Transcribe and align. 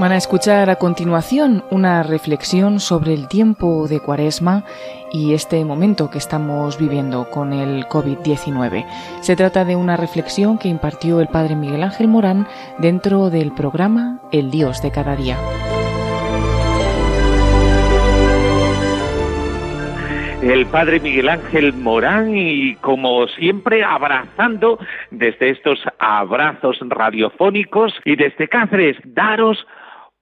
Van 0.00 0.12
a 0.12 0.16
escuchar 0.16 0.70
a 0.70 0.76
continuación 0.76 1.62
una 1.70 2.02
reflexión 2.02 2.80
sobre 2.80 3.12
el 3.12 3.28
tiempo 3.28 3.86
de 3.86 4.00
Cuaresma 4.00 4.64
y 5.12 5.34
este 5.34 5.62
momento 5.62 6.08
que 6.08 6.16
estamos 6.16 6.78
viviendo 6.78 7.28
con 7.28 7.52
el 7.52 7.86
COVID-19. 7.86 8.86
Se 9.20 9.36
trata 9.36 9.66
de 9.66 9.76
una 9.76 9.98
reflexión 9.98 10.56
que 10.56 10.68
impartió 10.68 11.20
el 11.20 11.28
Padre 11.28 11.54
Miguel 11.54 11.82
Ángel 11.82 12.08
Morán 12.08 12.48
dentro 12.78 13.28
del 13.28 13.52
programa 13.52 14.22
El 14.32 14.50
Dios 14.50 14.80
de 14.80 14.90
cada 14.90 15.16
día. 15.16 15.36
El 20.42 20.66
padre 20.66 21.00
Miguel 21.00 21.28
Ángel 21.28 21.74
Morán 21.74 22.34
y 22.34 22.74
como 22.76 23.26
siempre 23.28 23.84
abrazando 23.84 24.78
desde 25.10 25.50
estos 25.50 25.78
abrazos 25.98 26.78
radiofónicos 26.80 27.92
y 28.06 28.16
desde 28.16 28.48
Cáceres 28.48 28.96
daros 29.04 29.66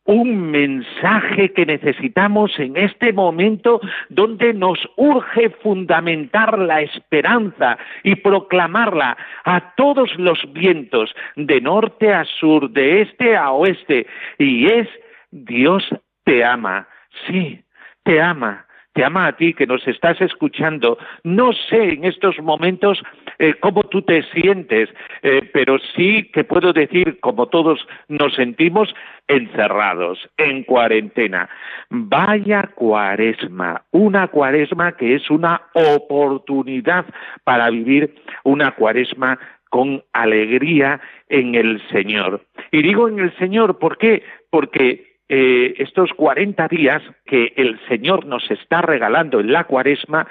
un 0.04 0.50
mensaje 0.50 1.52
que 1.52 1.66
necesitamos 1.66 2.58
en 2.58 2.76
este 2.76 3.12
momento 3.12 3.80
donde 4.08 4.54
nos 4.54 4.78
urge 4.96 5.50
fundamentar 5.62 6.58
la 6.58 6.80
esperanza 6.80 7.78
y 8.02 8.16
proclamarla 8.16 9.16
a 9.44 9.74
todos 9.76 10.10
los 10.18 10.38
vientos, 10.52 11.14
de 11.36 11.60
norte 11.60 12.12
a 12.12 12.24
sur, 12.24 12.70
de 12.70 13.02
este 13.02 13.36
a 13.36 13.52
oeste, 13.52 14.06
y 14.38 14.66
es 14.66 14.88
Dios 15.30 15.84
te 16.24 16.44
ama, 16.44 16.88
sí, 17.26 17.62
te 18.02 18.20
ama 18.20 18.64
te 18.98 19.04
ama 19.04 19.28
a 19.28 19.36
ti 19.36 19.54
que 19.54 19.64
nos 19.64 19.86
estás 19.86 20.20
escuchando. 20.20 20.98
No 21.22 21.52
sé 21.52 21.92
en 21.92 22.04
estos 22.04 22.36
momentos 22.40 23.00
eh, 23.38 23.54
cómo 23.60 23.84
tú 23.84 24.02
te 24.02 24.24
sientes, 24.32 24.88
eh, 25.22 25.48
pero 25.52 25.78
sí 25.94 26.28
que 26.32 26.42
puedo 26.42 26.72
decir, 26.72 27.20
como 27.20 27.46
todos 27.46 27.86
nos 28.08 28.34
sentimos, 28.34 28.92
encerrados, 29.28 30.18
en 30.36 30.64
cuarentena. 30.64 31.48
Vaya 31.90 32.70
cuaresma, 32.74 33.84
una 33.92 34.26
cuaresma 34.26 34.90
que 34.96 35.14
es 35.14 35.30
una 35.30 35.62
oportunidad 35.74 37.06
para 37.44 37.70
vivir 37.70 38.16
una 38.42 38.72
cuaresma 38.72 39.38
con 39.70 40.02
alegría 40.12 41.00
en 41.28 41.54
el 41.54 41.80
Señor. 41.90 42.42
Y 42.72 42.82
digo 42.82 43.08
en 43.08 43.20
el 43.20 43.32
Señor, 43.36 43.78
¿por 43.78 43.96
qué? 43.96 44.24
Porque 44.50 45.07
eh, 45.28 45.74
estos 45.78 46.12
40 46.14 46.68
días 46.68 47.02
que 47.26 47.52
el 47.56 47.78
Señor 47.88 48.26
nos 48.26 48.50
está 48.50 48.82
regalando 48.82 49.40
en 49.40 49.52
la 49.52 49.64
cuaresma 49.64 50.26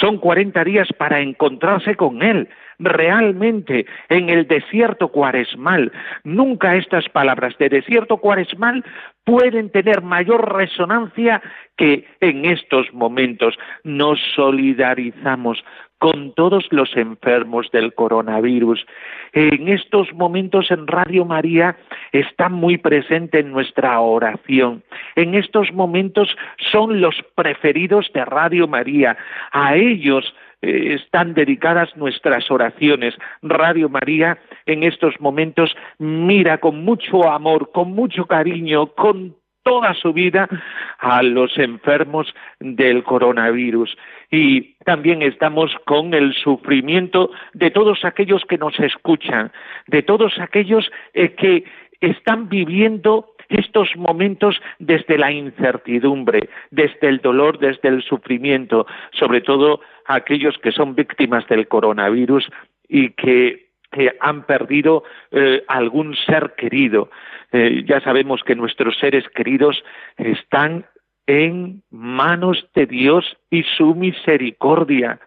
son 0.00 0.18
40 0.18 0.62
días 0.64 0.88
para 0.98 1.20
encontrarse 1.20 1.94
con 1.94 2.22
Él 2.22 2.48
realmente 2.78 3.86
en 4.08 4.28
el 4.28 4.46
desierto 4.46 5.08
cuaresmal. 5.08 5.92
Nunca 6.24 6.76
estas 6.76 7.08
palabras 7.08 7.56
de 7.58 7.68
desierto 7.68 8.18
cuaresmal 8.18 8.84
pueden 9.24 9.70
tener 9.70 10.02
mayor 10.02 10.54
resonancia 10.54 11.42
que 11.76 12.06
en 12.20 12.44
estos 12.44 12.92
momentos. 12.92 13.58
Nos 13.84 14.20
solidarizamos 14.34 15.64
con 15.98 16.34
todos 16.34 16.66
los 16.70 16.94
enfermos 16.96 17.70
del 17.72 17.94
coronavirus. 17.94 18.84
En 19.32 19.68
estos 19.68 20.12
momentos 20.12 20.70
en 20.70 20.86
Radio 20.86 21.24
María 21.24 21.76
está 22.12 22.48
muy 22.48 22.76
presente 22.78 23.40
en 23.40 23.52
nuestra 23.52 23.98
oración. 24.00 24.82
En 25.14 25.34
estos 25.34 25.72
momentos 25.72 26.36
son 26.70 27.00
los 27.00 27.14
preferidos 27.34 28.10
de 28.12 28.24
Radio 28.24 28.68
María. 28.68 29.16
A 29.52 29.76
ellos 29.76 30.34
eh, 30.62 30.94
están 30.94 31.34
dedicadas 31.34 31.96
nuestras 31.96 32.50
oraciones. 32.50 33.14
Radio 33.42 33.88
María 33.88 34.38
en 34.66 34.82
estos 34.82 35.18
momentos 35.20 35.74
mira 35.98 36.58
con 36.58 36.84
mucho 36.84 37.28
amor, 37.30 37.70
con 37.72 37.92
mucho 37.92 38.26
cariño, 38.26 38.86
con 38.88 39.34
toda 39.66 39.94
su 39.94 40.12
vida 40.12 40.48
a 41.00 41.24
los 41.24 41.58
enfermos 41.58 42.32
del 42.60 43.02
coronavirus. 43.02 43.98
Y 44.30 44.76
también 44.84 45.22
estamos 45.22 45.74
con 45.84 46.14
el 46.14 46.34
sufrimiento 46.34 47.30
de 47.52 47.72
todos 47.72 48.04
aquellos 48.04 48.44
que 48.44 48.58
nos 48.58 48.78
escuchan, 48.78 49.50
de 49.88 50.02
todos 50.02 50.38
aquellos 50.38 50.88
eh, 51.14 51.34
que 51.34 51.64
están 52.00 52.48
viviendo 52.48 53.32
estos 53.48 53.88
momentos 53.96 54.60
desde 54.78 55.18
la 55.18 55.32
incertidumbre, 55.32 56.48
desde 56.70 57.08
el 57.08 57.18
dolor, 57.18 57.58
desde 57.58 57.88
el 57.88 58.02
sufrimiento, 58.04 58.86
sobre 59.12 59.40
todo 59.40 59.80
aquellos 60.06 60.56
que 60.58 60.70
son 60.70 60.94
víctimas 60.94 61.46
del 61.48 61.66
coronavirus 61.66 62.48
y 62.88 63.10
que, 63.10 63.65
han 64.20 64.44
perdido 64.44 65.04
eh, 65.30 65.64
algún 65.68 66.14
ser 66.16 66.54
querido. 66.56 67.10
Eh, 67.52 67.84
ya 67.86 68.00
sabemos 68.00 68.42
que 68.42 68.54
nuestros 68.54 68.96
seres 68.98 69.24
queridos 69.30 69.82
están 70.16 70.86
en 71.26 71.82
manos 71.90 72.68
de 72.74 72.86
Dios 72.86 73.36
y 73.50 73.64
su 73.76 73.94
misericordia. 73.94 75.18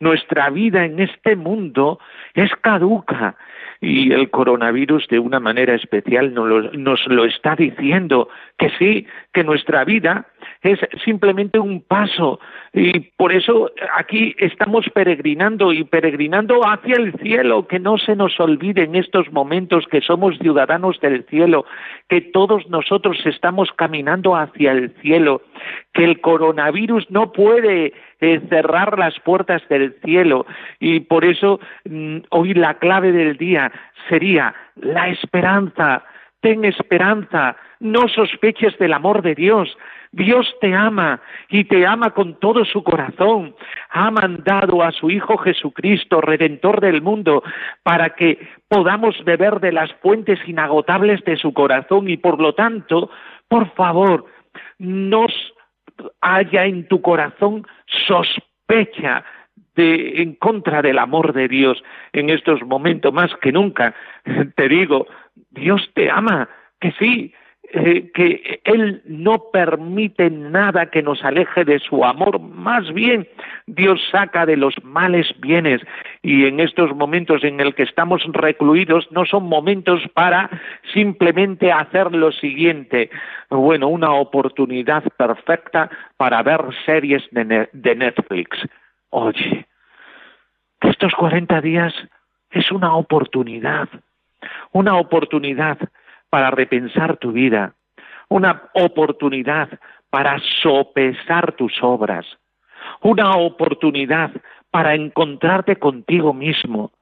Nuestra 0.00 0.50
vida 0.50 0.84
en 0.84 1.00
este 1.00 1.36
mundo 1.36 1.98
es 2.34 2.50
caduca 2.60 3.36
y 3.80 4.12
el 4.12 4.30
coronavirus 4.30 5.06
de 5.08 5.18
una 5.18 5.40
manera 5.40 5.74
especial 5.74 6.34
nos 6.34 7.06
lo, 7.06 7.24
está 7.24 7.54
diciendo, 7.54 8.28
que 8.58 8.70
sí, 8.78 9.06
que 9.32 9.44
nuestra 9.44 9.84
vida 9.84 10.26
es 10.62 10.78
simplemente 11.04 11.58
un 11.58 11.82
paso 11.82 12.40
y 12.72 13.00
por 13.16 13.32
eso 13.32 13.70
aquí 13.96 14.34
estamos 14.38 14.86
peregrinando 14.92 15.72
y 15.72 15.84
peregrinando 15.84 16.62
hacia 16.62 16.96
el 16.96 17.12
cielo, 17.20 17.66
que 17.66 17.78
no 17.78 17.96
se 17.98 18.16
nos 18.16 18.38
olvide 18.40 18.84
en 18.84 18.94
estos 18.94 19.30
momentos 19.32 19.86
que 19.90 20.00
somos 20.00 20.36
ciudadanos 20.38 21.00
del 21.00 21.24
cielo, 21.26 21.64
que 22.08 22.20
todos 22.20 22.68
nosotros 22.68 23.18
estamos 23.24 23.70
caminando 23.72 24.36
hacia 24.36 24.72
el 24.72 24.90
cielo, 25.00 25.42
que 25.94 26.04
el 26.04 26.20
coronavirus 26.20 27.10
no 27.10 27.32
puede 27.32 27.92
eh, 28.20 28.40
cerrar 28.48 28.98
las 28.98 29.18
puertas 29.20 29.62
del 29.68 29.94
cielo 30.04 30.46
y 30.80 31.00
por 31.00 31.24
eso 31.24 31.60
mm, 31.84 32.18
hoy 32.30 32.54
la 32.54 32.74
clave 32.74 33.12
del 33.12 33.36
día 33.36 33.70
sería 34.08 34.54
la 34.76 35.08
esperanza. 35.08 36.04
Ten 36.40 36.64
esperanza, 36.64 37.56
no 37.80 38.08
sospeches 38.08 38.78
del 38.78 38.92
amor 38.92 39.22
de 39.22 39.34
Dios. 39.34 39.76
Dios 40.12 40.54
te 40.60 40.74
ama 40.74 41.20
y 41.48 41.64
te 41.64 41.86
ama 41.86 42.10
con 42.10 42.38
todo 42.40 42.64
su 42.64 42.82
corazón. 42.82 43.54
Ha 43.90 44.10
mandado 44.10 44.82
a 44.82 44.92
su 44.92 45.10
Hijo 45.10 45.36
Jesucristo, 45.38 46.20
Redentor 46.20 46.80
del 46.80 47.02
mundo, 47.02 47.42
para 47.82 48.10
que 48.10 48.38
podamos 48.68 49.22
beber 49.24 49.60
de 49.60 49.72
las 49.72 49.92
fuentes 49.94 50.38
inagotables 50.46 51.22
de 51.24 51.36
su 51.36 51.52
corazón 51.52 52.08
y 52.08 52.16
por 52.16 52.40
lo 52.40 52.54
tanto, 52.54 53.10
por 53.48 53.70
favor, 53.74 54.26
nos 54.78 55.32
haya 56.20 56.64
en 56.64 56.86
tu 56.88 57.00
corazón 57.02 57.66
sospecha 58.06 59.24
de, 59.74 60.22
en 60.22 60.34
contra 60.34 60.82
del 60.82 60.98
amor 60.98 61.32
de 61.32 61.48
Dios 61.48 61.82
en 62.12 62.30
estos 62.30 62.62
momentos 62.62 63.12
más 63.12 63.30
que 63.40 63.52
nunca. 63.52 63.94
Te 64.56 64.68
digo, 64.68 65.06
Dios 65.50 65.88
te 65.94 66.10
ama, 66.10 66.48
que 66.80 66.92
sí, 66.98 67.32
eh, 67.70 68.10
que 68.14 68.60
Él 68.64 69.02
no 69.04 69.50
permite 69.52 70.30
nada 70.30 70.86
que 70.86 71.02
nos 71.02 71.22
aleje 71.22 71.66
de 71.66 71.78
su 71.78 72.02
amor, 72.02 72.40
más 72.40 72.90
bien 72.94 73.28
Dios 73.66 74.00
saca 74.10 74.46
de 74.46 74.56
los 74.56 74.74
males 74.82 75.34
bienes. 75.40 75.82
Y 76.22 76.46
en 76.46 76.60
estos 76.60 76.96
momentos 76.96 77.44
en 77.44 77.60
el 77.60 77.74
que 77.74 77.82
estamos 77.82 78.22
recluidos 78.32 79.12
no 79.12 79.26
son 79.26 79.44
momentos 79.44 80.00
para 80.14 80.48
simplemente 80.94 81.70
hacer 81.70 82.14
lo 82.14 82.32
siguiente, 82.32 83.10
bueno, 83.50 83.88
una 83.88 84.12
oportunidad 84.14 85.04
perfecta 85.18 85.90
para 86.16 86.42
ver 86.42 86.60
series 86.86 87.22
de, 87.32 87.68
de 87.70 87.94
Netflix. 87.94 88.56
Oye, 89.10 89.66
estos 90.80 91.12
40 91.14 91.60
días 91.60 91.92
es 92.50 92.70
una 92.72 92.94
oportunidad, 92.94 93.88
una 94.72 94.96
oportunidad 94.96 95.78
para 96.30 96.50
repensar 96.50 97.16
tu 97.16 97.32
vida, 97.32 97.74
una 98.28 98.70
oportunidad 98.74 99.68
para 100.10 100.38
sopesar 100.62 101.52
tus 101.52 101.72
obras, 101.82 102.26
una 103.02 103.36
oportunidad 103.36 104.30
para 104.70 104.94
encontrarte 104.94 105.76
contigo 105.76 106.34
mismo, 106.34 106.92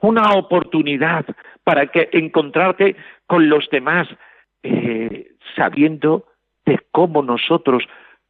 una 0.00 0.32
oportunidad 0.32 1.24
para 1.64 1.86
que 1.86 2.08
encontrarte 2.12 2.96
con 3.26 3.48
los 3.48 3.68
demás, 3.70 4.08
eh, 4.62 5.32
sabiendo 5.56 6.26
de 6.64 6.80
cómo 6.92 7.22
nosotros 7.22 7.84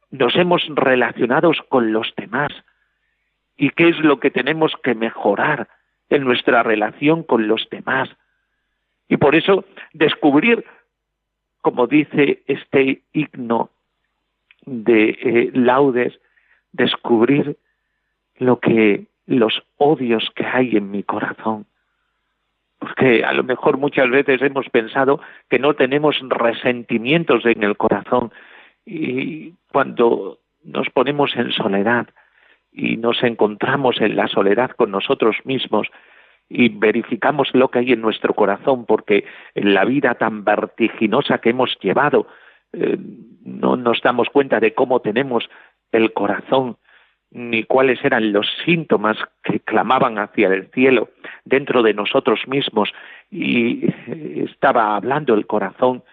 nos 0.09 0.35
hemos 0.35 0.63
relacionado 0.67 1.51
con 1.69 1.93
los 1.93 2.13
demás 2.15 2.51
y 3.57 3.69
qué 3.69 3.89
es 3.89 3.99
lo 3.99 4.19
que 4.19 4.31
tenemos 4.31 4.73
que 4.83 4.95
mejorar 4.95 5.67
en 6.09 6.23
nuestra 6.23 6.63
relación 6.63 7.23
con 7.23 7.47
los 7.47 7.67
demás. 7.69 8.09
Y 9.11 9.17
por 9.17 9.35
eso 9.35 9.65
descubrir, 9.91 10.63
como 11.59 11.85
dice 11.85 12.43
este 12.47 13.01
himno 13.11 13.69
de 14.65 15.09
eh, 15.09 15.51
laudes, 15.53 16.17
descubrir 16.71 17.57
lo 18.37 18.61
que 18.61 19.07
los 19.25 19.63
odios 19.75 20.31
que 20.33 20.45
hay 20.45 20.77
en 20.77 20.91
mi 20.91 21.03
corazón, 21.03 21.65
porque 22.79 23.25
a 23.25 23.33
lo 23.33 23.43
mejor 23.43 23.77
muchas 23.77 24.09
veces 24.09 24.41
hemos 24.41 24.69
pensado 24.69 25.19
que 25.49 25.59
no 25.59 25.73
tenemos 25.73 26.17
resentimientos 26.21 27.45
en 27.45 27.63
el 27.63 27.75
corazón. 27.75 28.31
Y 28.85 29.55
cuando 29.73 30.39
nos 30.63 30.89
ponemos 30.89 31.35
en 31.35 31.51
soledad 31.51 32.07
y 32.71 32.95
nos 32.95 33.21
encontramos 33.23 33.99
en 33.99 34.15
la 34.15 34.29
soledad 34.29 34.71
con 34.71 34.89
nosotros 34.89 35.35
mismos 35.43 35.89
y 36.53 36.67
verificamos 36.67 37.49
lo 37.53 37.69
que 37.69 37.79
hay 37.79 37.93
en 37.93 38.01
nuestro 38.01 38.33
corazón, 38.33 38.85
porque 38.85 39.23
en 39.55 39.73
la 39.73 39.85
vida 39.85 40.15
tan 40.15 40.43
vertiginosa 40.43 41.37
que 41.37 41.51
hemos 41.51 41.77
llevado, 41.79 42.27
eh, 42.73 42.97
no 43.45 43.77
nos 43.77 44.01
damos 44.01 44.29
cuenta 44.29 44.59
de 44.59 44.73
cómo 44.73 44.99
tenemos 44.99 45.49
el 45.93 46.11
corazón, 46.11 46.75
ni 47.31 47.63
cuáles 47.63 48.03
eran 48.03 48.33
los 48.33 48.47
síntomas 48.65 49.17
que 49.43 49.61
clamaban 49.61 50.19
hacia 50.19 50.49
el 50.49 50.67
cielo 50.71 51.09
dentro 51.45 51.83
de 51.83 51.93
nosotros 51.93 52.41
mismos, 52.47 52.91
y 53.29 53.85
estaba 54.43 54.97
hablando 54.97 55.33
el 55.33 55.47
corazón, 55.47 56.03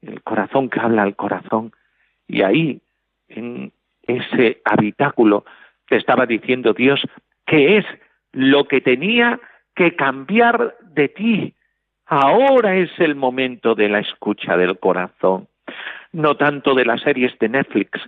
el 0.00 0.22
corazón 0.22 0.70
que 0.70 0.80
habla 0.80 1.02
al 1.02 1.14
corazón, 1.14 1.72
y 2.26 2.40
ahí, 2.40 2.80
en 3.28 3.70
ese 4.06 4.62
habitáculo, 4.64 5.44
te 5.88 5.96
estaba 5.96 6.24
diciendo 6.24 6.72
Dios 6.72 7.02
que 7.44 7.76
es 7.76 7.84
lo 8.32 8.64
que 8.64 8.80
tenía 8.80 9.38
que 9.74 9.96
cambiar 9.96 10.76
de 10.80 11.08
ti. 11.08 11.54
Ahora 12.06 12.76
es 12.76 12.90
el 12.98 13.14
momento 13.14 13.74
de 13.74 13.88
la 13.88 14.00
escucha 14.00 14.56
del 14.56 14.78
corazón, 14.78 15.48
no 16.12 16.36
tanto 16.36 16.74
de 16.74 16.84
las 16.84 17.00
series 17.00 17.36
de 17.38 17.48
Netflix, 17.48 18.00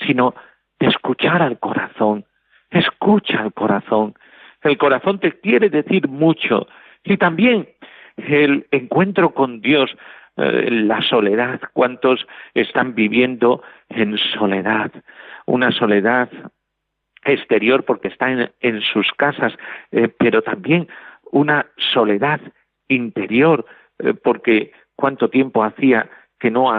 sino 0.00 0.34
de 0.78 0.88
escuchar 0.88 1.42
al 1.42 1.58
corazón. 1.58 2.24
Escucha 2.70 3.40
al 3.40 3.52
corazón. 3.52 4.14
El 4.62 4.76
corazón 4.76 5.18
te 5.18 5.38
quiere 5.40 5.70
decir 5.70 6.08
mucho. 6.08 6.66
Y 7.04 7.16
también 7.16 7.68
el 8.16 8.66
encuentro 8.70 9.30
con 9.30 9.60
Dios, 9.60 9.90
eh, 10.36 10.68
la 10.70 11.00
soledad. 11.02 11.60
¿Cuántos 11.72 12.26
están 12.54 12.94
viviendo 12.94 13.62
en 13.88 14.18
soledad? 14.18 14.90
Una 15.46 15.72
soledad 15.72 16.28
exterior 17.24 17.84
porque 17.84 18.08
están 18.08 18.50
en, 18.60 18.80
sus 18.80 19.10
casas, 19.12 19.52
eh, 19.90 20.08
pero 20.18 20.42
también 20.42 20.88
una 21.32 21.66
soledad 21.76 22.40
interior, 22.88 23.64
eh, 23.98 24.14
porque 24.14 24.72
cuánto 24.96 25.28
tiempo 25.28 25.62
hacía 25.62 26.08
que 26.38 26.50
no, 26.50 26.70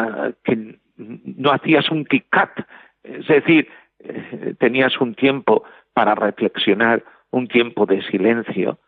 hacías 1.51 1.90
un 1.92 2.06
kick-cut, 2.06 2.66
es 3.04 3.28
decir, 3.28 3.68
eh, 4.00 4.56
tenías 4.60 5.00
un 5.00 5.16
tiempo 5.16 5.63
para 5.94 6.16
reflexionar, 6.16 7.04
un 7.31 7.48
tiempo 7.48 7.86
de 7.86 8.01
silencio. 8.04 8.80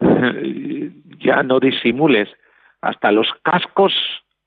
ya 1.18 1.42
no 1.42 1.60
disimules, 1.60 2.28
hasta 2.80 3.12
los 3.12 3.28
cascos, 3.42 3.92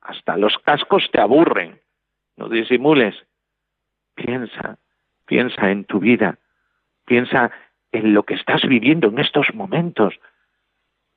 hasta 0.01 0.37
los 0.37 0.57
cascos 0.59 1.09
te 1.11 1.21
aburren. 1.21 1.79
No 2.35 2.49
disimules. 2.49 3.15
Piensa, 4.15 4.77
piensa 5.25 5.71
en 5.71 5.85
tu 5.85 5.99
vida, 5.99 6.37
piensa 7.05 7.51
en 7.91 8.13
lo 8.13 8.23
que 8.23 8.35
estás 8.35 8.63
viviendo 8.63 9.07
en 9.07 9.19
estos 9.19 9.53
momentos. 9.53 10.19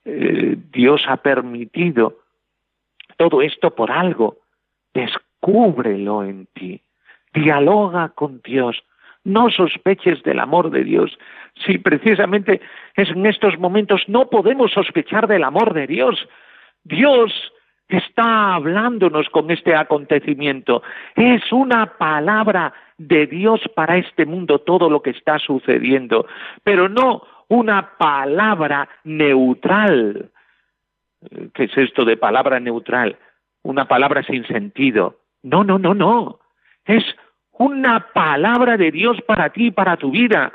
Eh, 0.08 0.56
Dios 0.72 1.04
ha 1.08 1.16
permitido 1.16 2.20
todo 3.16 3.42
esto 3.42 3.74
por 3.74 3.90
algo. 3.90 4.38
Descúbrelo 4.94 6.22
en 6.22 6.46
ti. 6.54 6.80
Dialoga 7.34 8.10
con 8.10 8.40
Dios. 8.42 8.82
No 9.24 9.50
sospeches 9.50 10.22
del 10.22 10.38
amor 10.38 10.70
de 10.70 10.84
Dios. 10.84 11.18
Si 11.66 11.78
precisamente 11.78 12.60
es 12.94 13.10
en 13.10 13.26
estos 13.26 13.58
momentos 13.58 14.02
no 14.06 14.30
podemos 14.30 14.70
sospechar 14.70 15.26
del 15.26 15.42
amor 15.42 15.74
de 15.74 15.88
Dios. 15.88 16.28
Dios 16.84 17.32
está 17.88 18.54
hablándonos 18.54 19.28
con 19.30 19.50
este 19.50 19.74
acontecimiento. 19.74 20.82
Es 21.16 21.52
una 21.52 21.98
palabra 21.98 22.72
de 22.96 23.26
Dios 23.26 23.60
para 23.74 23.96
este 23.96 24.24
mundo 24.24 24.60
todo 24.60 24.88
lo 24.88 25.02
que 25.02 25.10
está 25.10 25.38
sucediendo, 25.40 26.26
pero 26.62 26.88
no 26.88 27.22
una 27.48 27.96
palabra 27.96 28.88
neutral. 29.04 30.30
¿Qué 31.54 31.64
es 31.64 31.76
esto 31.76 32.04
de 32.04 32.16
palabra 32.16 32.60
neutral? 32.60 33.18
Una 33.62 33.86
palabra 33.86 34.22
sin 34.22 34.46
sentido. 34.46 35.20
No, 35.42 35.64
no, 35.64 35.78
no, 35.78 35.94
no. 35.94 36.40
Es 36.84 37.04
una 37.52 38.12
palabra 38.12 38.76
de 38.76 38.90
Dios 38.90 39.20
para 39.22 39.50
ti, 39.50 39.70
para 39.70 39.96
tu 39.96 40.10
vida. 40.10 40.52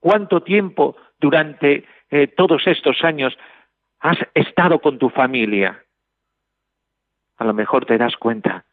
¿Cuánto 0.00 0.42
tiempo 0.42 0.96
durante 1.18 1.84
eh, 2.10 2.26
todos 2.28 2.66
estos 2.66 3.02
años 3.04 3.36
has 4.00 4.18
estado 4.34 4.80
con 4.80 4.98
tu 4.98 5.10
familia? 5.10 5.84
A 7.36 7.44
lo 7.44 7.54
mejor 7.54 7.86
te 7.86 7.98
das 7.98 8.16
cuenta 8.16 8.64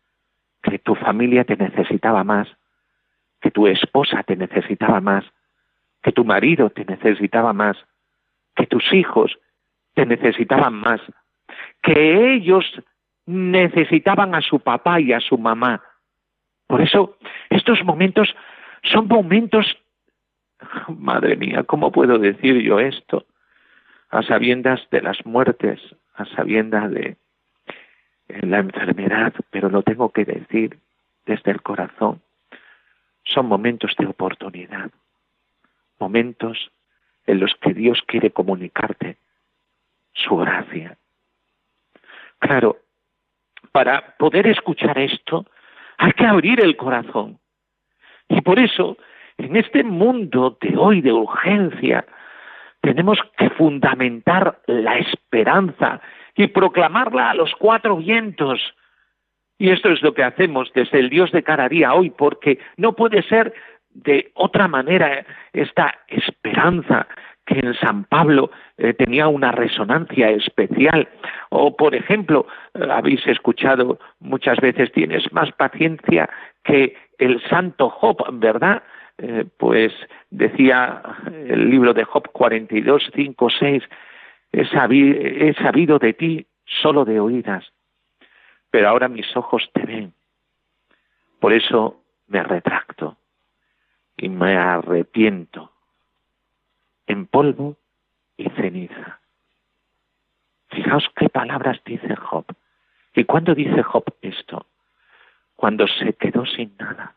que 0.61 0.79
tu 0.79 0.95
familia 0.95 1.43
te 1.45 1.55
necesitaba 1.55 2.23
más, 2.23 2.47
que 3.41 3.51
tu 3.51 3.67
esposa 3.67 4.23
te 4.23 4.35
necesitaba 4.35 4.99
más, 4.99 5.25
que 6.01 6.11
tu 6.11 6.23
marido 6.23 6.69
te 6.69 6.85
necesitaba 6.85 7.53
más, 7.53 7.77
que 8.55 8.65
tus 8.65 8.93
hijos 8.93 9.37
te 9.93 10.05
necesitaban 10.05 10.73
más, 10.73 11.01
que 11.81 12.33
ellos 12.33 12.65
necesitaban 13.25 14.33
a 14.35 14.41
su 14.41 14.59
papá 14.59 14.99
y 14.99 15.13
a 15.13 15.19
su 15.19 15.37
mamá. 15.37 15.83
Por 16.67 16.81
eso 16.81 17.17
estos 17.49 17.83
momentos 17.83 18.35
son 18.83 19.07
momentos, 19.07 19.77
madre 20.87 21.35
mía, 21.35 21.63
¿cómo 21.63 21.91
puedo 21.91 22.17
decir 22.17 22.61
yo 22.61 22.79
esto? 22.79 23.25
A 24.09 24.23
sabiendas 24.23 24.81
de 24.89 25.01
las 25.01 25.25
muertes, 25.25 25.79
a 26.15 26.25
sabiendas 26.25 26.91
de 26.91 27.17
la 28.27 28.59
enfermedad, 28.59 29.33
pero 29.49 29.69
lo 29.69 29.83
tengo 29.83 30.09
que 30.09 30.25
decir 30.25 30.77
desde 31.25 31.51
el 31.51 31.61
corazón. 31.61 32.21
Son 33.23 33.45
momentos 33.45 33.95
de 33.97 34.07
oportunidad, 34.07 34.89
momentos 35.99 36.71
en 37.25 37.39
los 37.39 37.53
que 37.61 37.73
Dios 37.73 38.01
quiere 38.07 38.31
comunicarte 38.31 39.17
su 40.13 40.37
gracia. 40.37 40.97
Claro, 42.39 42.77
para 43.71 44.15
poder 44.17 44.47
escuchar 44.47 44.97
esto 44.97 45.45
hay 45.97 46.13
que 46.13 46.25
abrir 46.25 46.59
el 46.61 46.75
corazón. 46.77 47.39
Y 48.29 48.41
por 48.41 48.59
eso, 48.59 48.97
en 49.37 49.55
este 49.55 49.83
mundo 49.83 50.57
de 50.61 50.77
hoy 50.77 51.01
de 51.01 51.11
urgencia, 51.11 52.05
tenemos 52.81 53.19
que 53.37 53.49
fundamentar 53.51 54.59
la 54.67 54.97
esperanza 54.97 56.01
y 56.35 56.47
proclamarla 56.47 57.31
a 57.31 57.33
los 57.33 57.53
cuatro 57.55 57.97
vientos. 57.97 58.61
Y 59.57 59.71
esto 59.71 59.89
es 59.89 60.01
lo 60.01 60.13
que 60.13 60.23
hacemos 60.23 60.71
desde 60.73 60.99
el 60.99 61.09
Dios 61.09 61.31
de 61.31 61.43
cada 61.43 61.67
día 61.67 61.93
hoy, 61.93 62.11
porque 62.11 62.59
no 62.77 62.93
puede 62.93 63.21
ser 63.23 63.53
de 64.03 64.31
otra 64.35 64.67
manera 64.67 65.25
esta 65.53 65.93
esperanza 66.07 67.07
que 67.45 67.59
en 67.59 67.73
San 67.73 68.05
Pablo 68.05 68.51
eh, 68.77 68.93
tenía 68.93 69.27
una 69.27 69.51
resonancia 69.51 70.29
especial. 70.29 71.09
O, 71.49 71.75
por 71.75 71.95
ejemplo, 71.95 72.45
eh, 72.73 72.85
habéis 72.89 73.25
escuchado 73.27 73.99
muchas 74.19 74.59
veces, 74.59 74.91
tienes 74.91 75.31
más 75.33 75.51
paciencia 75.53 76.29
que 76.63 76.95
el 77.17 77.41
santo 77.49 77.89
Job, 77.89 78.17
¿verdad? 78.33 78.83
Eh, 79.17 79.45
pues 79.57 79.91
decía 80.29 81.01
el 81.27 81.69
libro 81.69 81.93
de 81.93 82.03
Job 82.05 82.29
42, 82.31 83.11
5, 83.13 83.49
6, 83.59 83.83
he 84.51 85.53
sabido 85.55 85.99
de 85.99 86.13
ti 86.13 86.47
solo 86.65 87.03
de 87.03 87.19
oídas, 87.19 87.65
pero 88.71 88.89
ahora 88.89 89.07
mis 89.07 89.35
ojos 89.35 89.69
te 89.73 89.85
ven. 89.85 90.13
Por 91.39 91.53
eso 91.53 92.01
me 92.27 92.43
retracto 92.43 93.17
y 94.21 94.27
me 94.27 94.57
arrepiento 94.57 95.71
en 97.07 97.25
polvo 97.25 97.77
y 98.37 98.49
ceniza. 98.49 99.19
Fijaos 100.69 101.09
qué 101.15 101.29
palabras 101.29 101.81
dice 101.85 102.15
Job. 102.15 102.45
¿Y 103.15 103.23
cuándo 103.23 103.55
dice 103.55 103.81
Job 103.81 104.03
esto? 104.21 104.65
Cuando 105.55 105.87
se 105.87 106.13
quedó 106.13 106.45
sin 106.45 106.75
nada. 106.77 107.15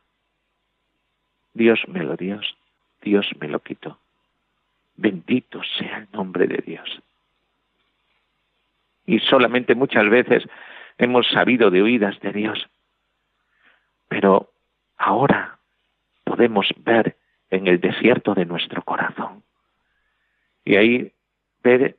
Dios 1.55 1.81
me 1.89 2.03
lo 2.05 2.17
dio, 2.17 2.41
Dios 3.03 3.29
me 3.41 3.49
lo 3.49 3.61
quitó. 3.61 3.99
Bendito 4.97 5.61
sea 5.77 5.99
el 5.99 6.09
nombre 6.13 6.47
de 6.47 6.63
Dios. 6.65 7.03
Y 9.07 9.19
solamente 9.19 9.75
muchas 9.75 10.09
veces 10.09 10.45
hemos 10.99 11.27
sabido 11.29 11.71
de 11.71 11.83
oídas 11.83 12.19
de 12.21 12.33
Dios. 12.33 12.69
Pero 14.09 14.53
ahora 14.97 15.52
podemos 16.33 16.67
ver 16.79 17.19
en 17.51 17.67
el 17.67 17.79
desierto 17.79 18.33
de 18.33 18.47
nuestro 18.47 18.81
corazón. 18.83 19.43
Y 20.65 20.77
ahí 20.77 21.13
ver 21.63 21.99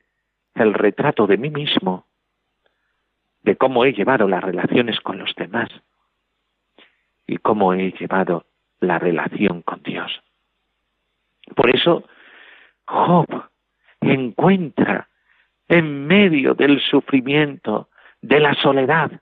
el 0.56 0.74
retrato 0.74 1.28
de 1.28 1.36
mí 1.36 1.50
mismo, 1.50 2.04
de 3.42 3.54
cómo 3.54 3.84
he 3.84 3.92
llevado 3.92 4.26
las 4.26 4.42
relaciones 4.42 4.98
con 4.98 5.18
los 5.18 5.32
demás 5.36 5.68
y 7.28 7.36
cómo 7.36 7.74
he 7.74 7.92
llevado 7.92 8.46
la 8.80 8.98
relación 8.98 9.62
con 9.62 9.84
Dios. 9.84 10.10
Por 11.54 11.70
eso 11.70 12.02
Job 12.86 13.28
encuentra 14.00 15.08
en 15.68 16.08
medio 16.08 16.54
del 16.54 16.80
sufrimiento, 16.80 17.88
de 18.20 18.40
la 18.40 18.54
soledad, 18.54 19.12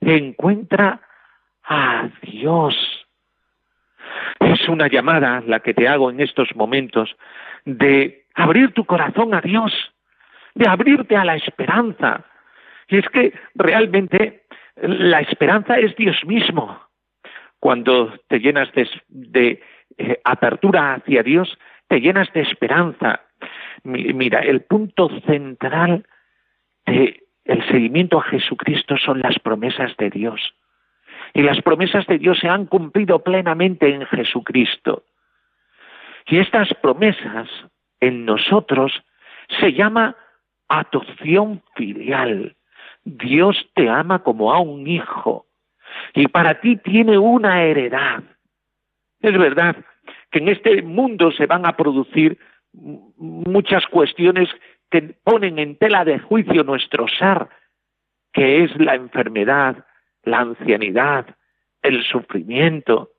encuentra 0.00 1.02
a 1.62 2.08
Dios. 2.22 2.74
Es 4.66 4.70
una 4.70 4.88
llamada 4.88 5.44
la 5.46 5.60
que 5.60 5.74
te 5.74 5.86
hago 5.86 6.10
en 6.10 6.18
estos 6.18 6.48
momentos 6.56 7.14
de 7.64 8.24
abrir 8.34 8.72
tu 8.72 8.84
corazón 8.84 9.32
a 9.32 9.40
Dios, 9.40 9.72
de 10.56 10.68
abrirte 10.68 11.14
a 11.14 11.24
la 11.24 11.36
esperanza. 11.36 12.24
Y 12.88 12.98
es 12.98 13.08
que 13.10 13.32
realmente 13.54 14.42
la 14.74 15.20
esperanza 15.20 15.78
es 15.78 15.94
Dios 15.94 16.16
mismo. 16.24 16.80
Cuando 17.60 18.12
te 18.26 18.40
llenas 18.40 18.68
de, 19.06 19.62
eh, 19.98 20.20
apertura 20.24 20.94
hacia 20.94 21.22
Dios, 21.22 21.56
te 21.86 22.00
llenas 22.00 22.32
de 22.32 22.40
esperanza. 22.40 23.20
Mira, 23.84 24.40
el 24.40 24.62
punto 24.62 25.08
central 25.28 26.04
del 26.86 27.68
seguimiento 27.70 28.18
a 28.18 28.24
Jesucristo 28.24 28.96
son 28.96 29.20
las 29.20 29.38
promesas 29.38 29.96
de 29.96 30.10
Dios. 30.10 30.40
Y 31.34 31.42
las 31.42 31.60
promesas 31.62 32.06
de 32.06 32.18
Dios 32.18 32.38
se 32.38 32.48
han 32.48 32.66
cumplido 32.66 33.20
plenamente 33.20 33.92
en 33.92 34.06
Jesucristo. 34.06 35.04
Y 36.26 36.38
estas 36.38 36.72
promesas 36.74 37.48
en 38.00 38.24
nosotros 38.24 38.92
se 39.60 39.72
llama 39.72 40.16
adopción 40.68 41.62
filial. 41.74 42.56
Dios 43.04 43.68
te 43.74 43.88
ama 43.88 44.20
como 44.20 44.52
a 44.52 44.60
un 44.60 44.86
hijo 44.86 45.46
y 46.14 46.26
para 46.28 46.60
ti 46.60 46.76
tiene 46.76 47.18
una 47.18 47.62
heredad. 47.62 48.22
Es 49.20 49.38
verdad 49.38 49.76
que 50.30 50.40
en 50.40 50.48
este 50.48 50.82
mundo 50.82 51.30
se 51.32 51.46
van 51.46 51.66
a 51.66 51.76
producir 51.76 52.38
muchas 52.72 53.86
cuestiones 53.86 54.48
que 54.90 55.14
ponen 55.24 55.58
en 55.58 55.76
tela 55.76 56.04
de 56.04 56.18
juicio 56.18 56.62
nuestro 56.64 57.06
ser, 57.08 57.48
que 58.32 58.64
es 58.64 58.76
la 58.78 58.94
enfermedad, 58.94 59.84
la 60.26 60.40
ancianidad, 60.40 61.26
el 61.82 62.04
sufrimiento. 62.04 63.12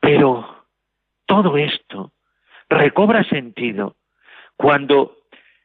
Pero 0.00 0.66
todo 1.26 1.56
esto 1.56 2.12
recobra 2.68 3.22
sentido 3.24 3.96
cuando 4.56 5.16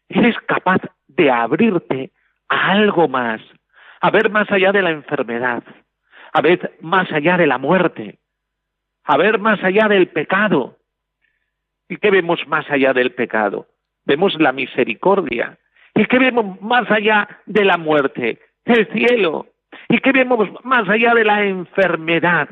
eres 0.09 0.35
capaz 0.45 0.81
de 1.07 1.31
abrirte 1.31 2.11
a 2.49 2.71
algo 2.71 3.07
más, 3.07 3.41
a 4.01 4.11
ver 4.11 4.29
más 4.29 4.51
allá 4.51 4.71
de 4.71 4.81
la 4.81 4.91
enfermedad, 4.91 5.63
a 6.33 6.41
ver 6.41 6.77
más 6.81 7.11
allá 7.11 7.37
de 7.37 7.47
la 7.47 7.57
muerte, 7.57 8.19
a 9.05 9.17
ver 9.17 9.39
más 9.39 9.63
allá 9.63 9.87
del 9.87 10.07
pecado. 10.07 10.77
¿Y 11.87 11.97
qué 11.97 12.11
vemos 12.11 12.45
más 12.47 12.69
allá 12.69 12.93
del 12.93 13.13
pecado? 13.13 13.67
Vemos 14.05 14.35
la 14.39 14.51
misericordia. 14.51 15.57
¿Y 15.93 16.05
qué 16.05 16.19
vemos 16.19 16.61
más 16.61 16.89
allá 16.89 17.27
de 17.45 17.65
la 17.65 17.77
muerte? 17.77 18.39
El 18.65 18.87
cielo. 18.87 19.47
¿Y 19.89 19.99
qué 19.99 20.11
vemos 20.11 20.49
más 20.63 20.87
allá 20.87 21.13
de 21.13 21.25
la 21.25 21.43
enfermedad? 21.43 22.49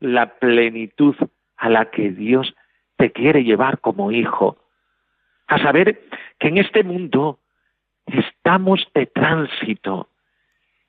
La 0.00 0.34
plenitud 0.38 1.14
a 1.56 1.68
la 1.68 1.90
que 1.90 2.10
Dios 2.10 2.54
te 2.96 3.12
quiere 3.12 3.44
llevar 3.44 3.80
como 3.80 4.12
hijo. 4.12 4.56
A 5.46 5.58
saber 5.58 6.00
que 6.38 6.48
en 6.48 6.58
este 6.58 6.84
mundo 6.84 7.38
estamos 8.06 8.86
de 8.94 9.06
tránsito 9.06 10.08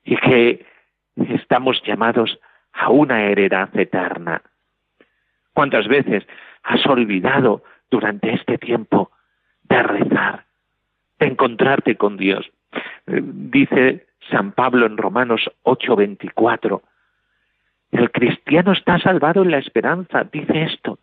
y 0.04 0.16
que 0.16 0.66
estamos 1.16 1.82
llamados 1.84 2.38
a 2.72 2.90
una 2.90 3.24
heredad 3.24 3.74
eterna. 3.76 4.42
¿Cuántas 5.52 5.88
veces 5.88 6.26
has 6.62 6.84
olvidado 6.86 7.62
durante 7.90 8.32
este 8.34 8.58
tiempo 8.58 9.10
de 9.62 9.82
rezar, 9.82 10.44
de 11.18 11.26
encontrarte 11.26 11.96
con 11.96 12.16
Dios? 12.16 12.46
Eh, 13.06 13.22
dice 13.22 14.05
San 14.30 14.52
Pablo 14.52 14.86
en 14.86 14.96
Romanos 14.96 15.50
8:24, 15.62 16.82
el 17.92 18.10
cristiano 18.10 18.72
está 18.72 18.98
salvado 18.98 19.42
en 19.42 19.50
la 19.50 19.58
esperanza, 19.58 20.24
dice 20.24 20.64
esto, 20.64 20.98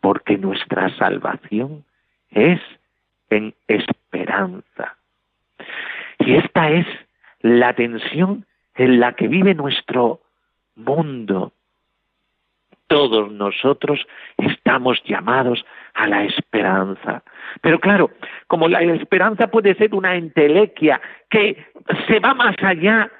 porque 0.00 0.38
nuestra 0.38 0.94
salvación 0.96 1.84
es 2.30 2.60
en 3.30 3.54
esperanza. 3.68 4.96
Y 6.18 6.36
esta 6.36 6.70
es 6.70 6.86
la 7.40 7.74
tensión 7.74 8.46
en 8.74 9.00
la 9.00 9.12
que 9.12 9.28
vive 9.28 9.54
nuestro 9.54 10.20
mundo. 10.74 11.52
Todos 12.86 13.32
nosotros 13.32 14.06
estamos 14.36 15.02
llamados 15.04 15.64
a 15.94 16.06
la 16.06 16.24
esperanza. 16.24 17.22
Pero 17.60 17.80
claro, 17.80 18.10
como 18.46 18.68
la 18.68 18.80
esperanza 18.82 19.48
puede 19.48 19.74
ser 19.74 19.94
una 19.94 20.14
entelequia 20.14 21.00
que 21.28 21.66
se 22.06 22.20
va 22.20 22.34
más 22.34 22.56
allá, 22.62 23.10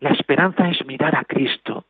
la 0.00 0.10
esperanza 0.10 0.68
es 0.68 0.84
mirar 0.84 1.16
a 1.16 1.24
Cristo. 1.24 1.86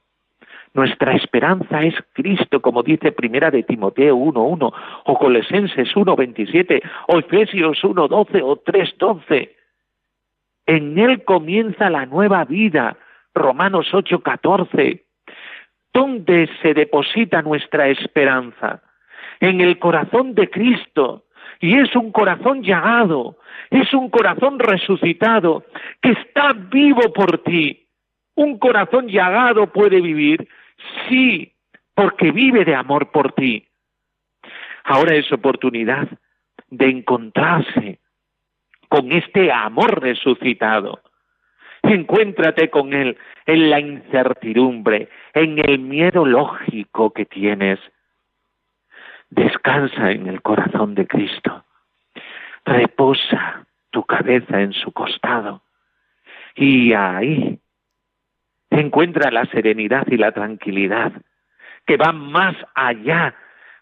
Nuestra 0.75 1.15
esperanza 1.15 1.83
es 1.83 1.95
Cristo, 2.15 2.63
como 2.63 2.83
dice 2.83 3.13
Primera 3.13 3.51
de 3.51 3.63
Timoteo 3.63 4.17
1.1, 4.17 4.73
o 5.05 5.19
Colosenses 5.19 5.95
1.27, 5.95 6.83
o 7.09 7.19
Efesios 7.19 7.83
1.12 7.83 8.41
o 8.43 8.57
3.12. 8.63 9.51
En 10.67 10.99
Él 10.99 11.25
comienza 11.25 11.91
la 11.91 12.07
nueva 12.07 12.45
vida, 12.45 12.97
Romanos 13.35 13.89
8.14. 13.93 15.03
¿Dónde 15.93 16.49
se 16.63 16.73
deposita 16.73 17.43
nuestra 17.43 17.89
esperanza? 17.89 18.83
En 19.41 19.61
el 19.61 19.79
corazón 19.79 20.35
de 20.35 20.49
Cristo. 20.49 21.25
Y 21.61 21.79
es 21.79 21.95
un 21.95 22.13
corazón 22.13 22.63
llagado, 22.63 23.37
es 23.71 23.93
un 23.95 24.11
corazón 24.11 24.59
resucitado, 24.59 25.65
que 26.01 26.13
está 26.13 26.53
vivo 26.53 27.13
por 27.13 27.39
ti. 27.43 27.87
Un 28.35 28.59
corazón 28.59 29.09
llagado 29.09 29.67
puede 29.69 30.01
vivir, 30.01 30.49
sí, 31.09 31.53
porque 31.95 32.33
vive 32.33 32.65
de 32.65 32.75
amor 32.75 33.11
por 33.11 33.33
ti. 33.33 33.67
Ahora 34.85 35.15
es 35.15 35.31
oportunidad 35.31 36.09
de 36.69 36.89
encontrarse 36.89 38.01
con 38.89 39.13
este 39.13 39.53
amor 39.53 40.03
resucitado. 40.03 41.01
Encuéntrate 41.83 42.71
con 42.71 42.93
Él 42.93 43.17
en 43.47 43.71
la 43.71 43.81
incertidumbre, 43.81 45.09
en 45.35 45.59
el 45.59 45.79
miedo 45.79 46.25
lógico 46.25 47.13
que 47.13 47.25
tienes. 47.25 47.79
Descansa 49.35 50.11
en 50.11 50.27
el 50.27 50.43
corazón 50.43 50.95
de 50.95 51.07
Cristo. 51.07 51.65
Reposa 52.67 53.65
tu 53.91 54.05
cabeza 54.05 54.61
en 54.61 54.75
su 54.75 54.93
costado. 54.93 55.63
Y 56.55 56.93
ahí 56.93 57.59
encuentra 58.69 59.31
la 59.31 59.47
serenidad 59.47 60.07
y 60.09 60.19
la 60.19 60.33
tranquilidad 60.33 61.13
que 61.87 61.97
van 61.97 62.19
más 62.19 62.55
allá 62.75 63.35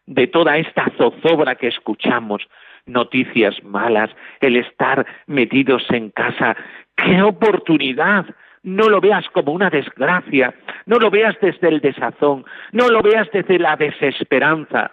de 0.07 0.29
toda 0.29 0.57
esta 0.57 0.87
zozobra 0.97 1.57
que 1.57 1.67
escuchamos, 1.67 2.47
noticias 2.87 3.61
malas, 3.65 4.11
el 4.41 4.55
estar 4.55 5.05
metidos 5.27 5.85
en 5.91 6.11
casa. 6.11 6.57
¡Qué 6.95 7.23
oportunidad! 7.23 8.25
No 8.63 8.89
lo 8.89 9.01
veas 9.01 9.29
como 9.31 9.51
una 9.51 9.69
desgracia, 9.69 10.55
no 10.87 11.01
lo 11.01 11.11
veas 11.11 11.37
desde 11.41 11.69
el 11.69 11.81
desazón, 11.81 12.45
no 12.71 12.89
lo 12.89 13.03
veas 13.03 13.29
desde 13.33 13.59
la 13.59 13.75
desesperanza. 13.75 14.93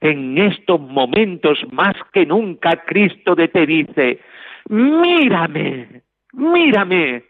En 0.00 0.38
estos 0.38 0.80
momentos 0.80 1.58
más 1.72 1.94
que 2.12 2.24
nunca 2.24 2.84
Cristo 2.86 3.36
te 3.36 3.66
dice, 3.66 4.20
mírame, 4.68 6.02
mírame, 6.32 7.24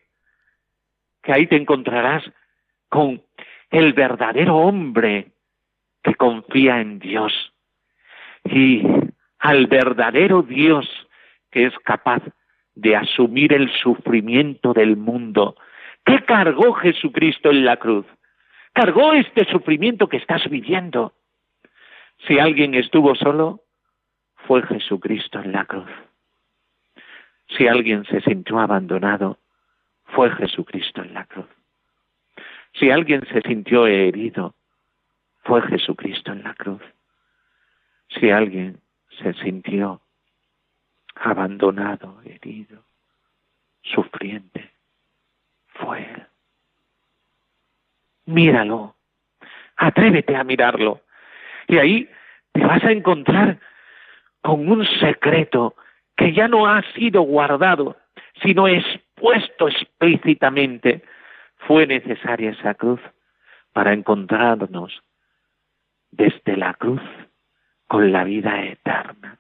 que 1.22 1.32
ahí 1.32 1.46
te 1.46 1.56
encontrarás 1.56 2.22
con 2.88 3.22
el 3.70 3.92
verdadero 3.92 4.56
hombre 4.56 5.32
que 6.02 6.14
confía 6.14 6.80
en 6.80 6.98
Dios 6.98 7.52
y 8.44 8.82
al 9.38 9.66
verdadero 9.66 10.42
Dios 10.42 10.88
que 11.50 11.66
es 11.66 11.74
capaz 11.80 12.22
de 12.74 12.96
asumir 12.96 13.52
el 13.52 13.70
sufrimiento 13.82 14.72
del 14.72 14.96
mundo. 14.96 15.56
¿Qué 16.04 16.24
cargó 16.24 16.72
Jesucristo 16.74 17.50
en 17.50 17.64
la 17.64 17.76
cruz? 17.76 18.06
Cargó 18.72 19.12
este 19.12 19.44
sufrimiento 19.50 20.08
que 20.08 20.16
estás 20.16 20.48
viviendo. 20.48 21.12
Si 22.26 22.38
alguien 22.38 22.74
estuvo 22.74 23.14
solo, 23.14 23.62
fue 24.46 24.62
Jesucristo 24.62 25.40
en 25.40 25.52
la 25.52 25.64
cruz. 25.64 25.90
Si 27.56 27.66
alguien 27.66 28.04
se 28.04 28.20
sintió 28.20 28.58
abandonado, 28.60 29.38
fue 30.04 30.30
Jesucristo 30.32 31.02
en 31.02 31.14
la 31.14 31.24
cruz. 31.24 31.46
Si 32.74 32.90
alguien 32.90 33.26
se 33.26 33.40
sintió 33.42 33.86
herido, 33.86 34.54
fue 35.42 35.62
Jesucristo 35.62 36.32
en 36.32 36.42
la 36.42 36.54
cruz. 36.54 36.82
Si 38.08 38.30
alguien 38.30 38.80
se 39.22 39.32
sintió 39.34 40.00
abandonado, 41.14 42.20
herido, 42.24 42.84
sufriente, 43.82 44.70
fue 45.68 46.02
Él. 46.02 46.26
Míralo, 48.26 48.94
atrévete 49.76 50.36
a 50.36 50.44
mirarlo. 50.44 51.02
Y 51.70 51.78
ahí 51.78 52.10
te 52.52 52.66
vas 52.66 52.82
a 52.82 52.90
encontrar 52.90 53.60
con 54.42 54.68
un 54.68 54.84
secreto 54.98 55.76
que 56.16 56.32
ya 56.32 56.48
no 56.48 56.66
ha 56.66 56.82
sido 56.94 57.22
guardado, 57.22 57.96
sino 58.42 58.66
expuesto 58.66 59.68
explícitamente, 59.68 61.04
fue 61.68 61.86
necesaria 61.86 62.50
esa 62.50 62.74
cruz 62.74 63.00
para 63.72 63.92
encontrarnos 63.92 65.00
desde 66.10 66.56
la 66.56 66.74
cruz 66.74 67.02
con 67.86 68.10
la 68.10 68.24
vida 68.24 68.64
eterna. 68.64 69.38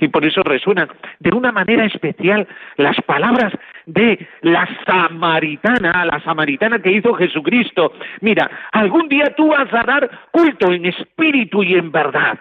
Y 0.00 0.08
por 0.08 0.24
eso 0.24 0.42
resuenan 0.42 0.88
de 1.18 1.30
una 1.30 1.52
manera 1.52 1.84
especial 1.84 2.48
las 2.76 2.96
palabras 3.02 3.52
de 3.84 4.26
la 4.40 4.66
samaritana, 4.86 6.06
la 6.06 6.20
samaritana 6.24 6.80
que 6.80 6.90
hizo 6.90 7.14
Jesucristo. 7.14 7.92
Mira, 8.22 8.50
algún 8.72 9.08
día 9.08 9.34
tú 9.36 9.48
vas 9.48 9.72
a 9.72 9.82
dar 9.84 10.10
culto 10.30 10.72
en 10.72 10.86
espíritu 10.86 11.62
y 11.62 11.74
en 11.74 11.92
verdad. 11.92 12.38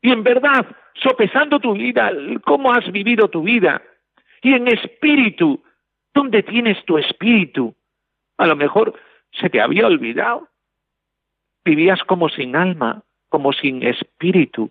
Y 0.00 0.12
en 0.12 0.22
verdad, 0.22 0.64
sopesando 0.94 1.58
tu 1.58 1.74
vida, 1.74 2.12
cómo 2.44 2.72
has 2.72 2.90
vivido 2.92 3.28
tu 3.28 3.42
vida. 3.42 3.82
Y 4.42 4.54
en 4.54 4.68
espíritu, 4.68 5.62
¿dónde 6.14 6.44
tienes 6.44 6.84
tu 6.84 6.98
espíritu? 6.98 7.74
A 8.38 8.46
lo 8.46 8.54
mejor 8.54 8.94
se 9.32 9.50
te 9.50 9.60
había 9.60 9.88
olvidado. 9.88 10.48
Vivías 11.64 12.00
como 12.04 12.28
sin 12.28 12.54
alma, 12.54 13.02
como 13.28 13.52
sin 13.52 13.82
espíritu. 13.82 14.70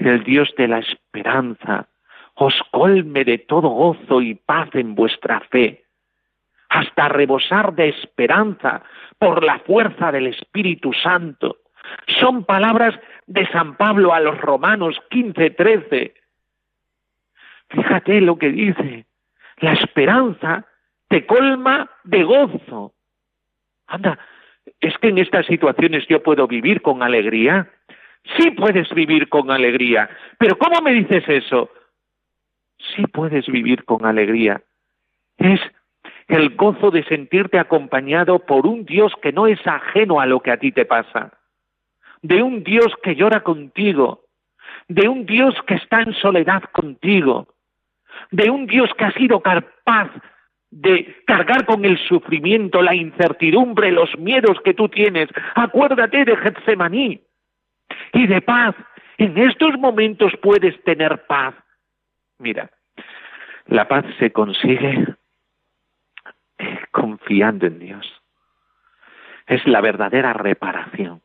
El 0.00 0.24
Dios 0.24 0.52
de 0.56 0.66
la 0.66 0.78
esperanza 0.78 1.86
os 2.34 2.54
colme 2.70 3.22
de 3.22 3.36
todo 3.36 3.68
gozo 3.68 4.22
y 4.22 4.34
paz 4.34 4.70
en 4.72 4.94
vuestra 4.94 5.40
fe, 5.50 5.84
hasta 6.70 7.10
rebosar 7.10 7.74
de 7.74 7.90
esperanza 7.90 8.82
por 9.18 9.44
la 9.44 9.58
fuerza 9.58 10.10
del 10.10 10.28
Espíritu 10.28 10.94
Santo. 10.94 11.58
Son 12.18 12.44
palabras 12.44 12.98
de 13.26 13.46
San 13.48 13.76
Pablo 13.76 14.14
a 14.14 14.20
los 14.20 14.40
Romanos 14.40 14.98
15, 15.10 15.50
13. 15.50 16.14
Fíjate 17.68 18.22
lo 18.22 18.38
que 18.38 18.48
dice. 18.48 19.04
La 19.58 19.74
esperanza 19.74 20.64
te 21.08 21.26
colma 21.26 21.90
de 22.04 22.24
gozo. 22.24 22.94
Anda, 23.86 24.18
es 24.80 24.96
que 24.96 25.08
en 25.08 25.18
estas 25.18 25.44
situaciones 25.44 26.06
yo 26.08 26.22
puedo 26.22 26.46
vivir 26.46 26.80
con 26.80 27.02
alegría. 27.02 27.70
Sí 28.24 28.50
puedes 28.52 28.88
vivir 28.90 29.28
con 29.28 29.50
alegría. 29.50 30.08
Pero 30.38 30.56
¿cómo 30.58 30.80
me 30.82 30.92
dices 30.92 31.24
eso? 31.28 31.70
Sí 32.94 33.06
puedes 33.06 33.46
vivir 33.46 33.84
con 33.84 34.06
alegría. 34.06 34.62
Es 35.38 35.60
el 36.28 36.54
gozo 36.54 36.90
de 36.90 37.04
sentirte 37.04 37.58
acompañado 37.58 38.38
por 38.40 38.66
un 38.66 38.84
Dios 38.84 39.12
que 39.20 39.32
no 39.32 39.46
es 39.46 39.58
ajeno 39.66 40.20
a 40.20 40.26
lo 40.26 40.40
que 40.40 40.52
a 40.52 40.58
ti 40.58 40.70
te 40.70 40.84
pasa, 40.84 41.32
de 42.22 42.42
un 42.42 42.62
Dios 42.62 42.94
que 43.02 43.16
llora 43.16 43.40
contigo, 43.40 44.22
de 44.88 45.08
un 45.08 45.26
Dios 45.26 45.54
que 45.66 45.74
está 45.74 46.02
en 46.02 46.14
soledad 46.14 46.62
contigo, 46.72 47.48
de 48.30 48.48
un 48.48 48.66
Dios 48.66 48.90
que 48.96 49.04
ha 49.04 49.12
sido 49.12 49.40
capaz 49.40 50.10
de 50.70 51.16
cargar 51.26 51.66
con 51.66 51.84
el 51.84 51.98
sufrimiento, 51.98 52.80
la 52.80 52.94
incertidumbre, 52.94 53.90
los 53.90 54.16
miedos 54.18 54.58
que 54.64 54.74
tú 54.74 54.88
tienes. 54.88 55.28
Acuérdate 55.56 56.24
de 56.24 56.36
Getsemaní 56.36 57.20
y 58.12 58.26
de 58.26 58.40
paz. 58.40 58.74
En 59.18 59.36
estos 59.38 59.78
momentos 59.78 60.32
puedes 60.42 60.82
tener 60.84 61.26
paz. 61.26 61.54
Mira, 62.38 62.70
la 63.66 63.86
paz 63.86 64.04
se 64.18 64.32
consigue 64.32 65.06
eh, 66.58 66.80
confiando 66.90 67.66
en 67.66 67.78
Dios. 67.78 68.22
Es 69.46 69.66
la 69.66 69.80
verdadera 69.80 70.32
reparación. 70.32 71.22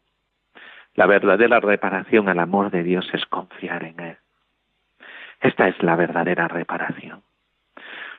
La 0.94 1.06
verdadera 1.08 1.60
reparación 1.60 2.30
al 2.30 2.40
amor 2.40 2.72
de 2.72 2.84
Dios 2.84 3.08
es 3.14 3.26
confiar 3.26 3.84
en 3.84 4.00
Él. 4.00 4.18
Esta 5.42 5.68
es 5.68 5.82
la 5.84 5.96
verdadera 5.96 6.48
reparación. 6.48 7.24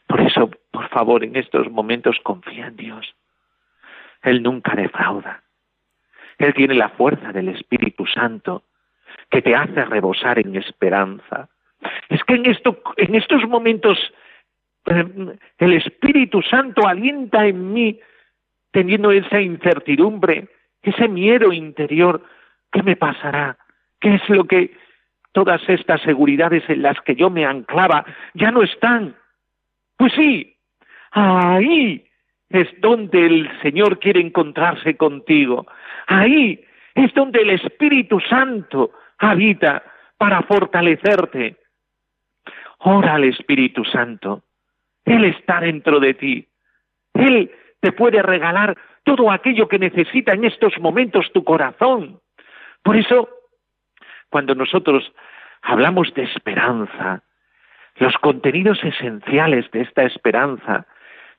Por 0.06 0.20
eso, 0.20 0.50
por 0.70 0.88
favor, 0.88 1.24
en 1.24 1.36
estos 1.36 1.70
momentos 1.70 2.18
confía 2.22 2.66
en 2.68 2.76
Dios. 2.76 3.14
Él 4.22 4.42
nunca 4.42 4.74
defrauda. 4.74 5.42
Él 6.38 6.54
tiene 6.54 6.74
la 6.74 6.90
fuerza 6.90 7.32
del 7.32 7.48
Espíritu 7.48 8.06
Santo 8.06 8.64
que 9.30 9.42
te 9.42 9.54
hace 9.54 9.84
rebosar 9.84 10.38
en 10.38 10.54
esperanza. 10.56 11.48
Es 12.08 12.22
que 12.24 12.34
en, 12.34 12.46
esto, 12.46 12.80
en 12.96 13.14
estos 13.14 13.46
momentos 13.48 13.98
eh, 14.86 15.04
el 15.58 15.72
Espíritu 15.72 16.42
Santo 16.42 16.86
alienta 16.86 17.46
en 17.46 17.72
mí 17.72 17.98
teniendo 18.70 19.10
esa 19.10 19.40
incertidumbre, 19.40 20.48
ese 20.82 21.08
miedo 21.08 21.52
interior. 21.52 22.22
¿Qué 22.70 22.82
me 22.82 22.96
pasará? 22.96 23.56
¿Qué 24.00 24.16
es 24.16 24.28
lo 24.28 24.44
que 24.44 24.76
todas 25.32 25.60
estas 25.68 26.00
seguridades 26.02 26.62
en 26.68 26.82
las 26.82 27.00
que 27.00 27.14
yo 27.14 27.30
me 27.30 27.46
anclaba 27.46 28.04
ya 28.34 28.50
no 28.50 28.62
están? 28.62 29.16
Pues 29.96 30.12
sí, 30.12 30.56
ahí 31.10 32.05
es 32.48 32.68
donde 32.80 33.26
el 33.26 33.60
Señor 33.62 33.98
quiere 33.98 34.20
encontrarse 34.20 34.96
contigo. 34.96 35.66
Ahí 36.06 36.64
es 36.94 37.12
donde 37.14 37.42
el 37.42 37.50
Espíritu 37.50 38.20
Santo 38.20 38.92
habita 39.18 39.82
para 40.16 40.42
fortalecerte. 40.42 41.56
Ora 42.78 43.14
al 43.14 43.24
Espíritu 43.24 43.84
Santo. 43.84 44.42
Él 45.04 45.24
está 45.24 45.60
dentro 45.60 46.00
de 46.00 46.14
ti. 46.14 46.48
Él 47.14 47.50
te 47.80 47.92
puede 47.92 48.22
regalar 48.22 48.76
todo 49.04 49.30
aquello 49.30 49.68
que 49.68 49.78
necesita 49.78 50.32
en 50.32 50.44
estos 50.44 50.78
momentos 50.78 51.30
tu 51.32 51.44
corazón. 51.44 52.20
Por 52.82 52.96
eso, 52.96 53.28
cuando 54.30 54.54
nosotros 54.54 55.12
hablamos 55.62 56.12
de 56.14 56.24
esperanza, 56.24 57.22
los 57.96 58.16
contenidos 58.18 58.82
esenciales 58.82 59.70
de 59.70 59.82
esta 59.82 60.02
esperanza 60.02 60.86